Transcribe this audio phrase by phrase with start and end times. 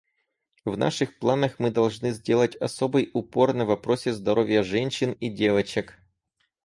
[0.65, 5.99] В наших планах мы должны сделать особый упор на вопросе здоровья женщин и девочек.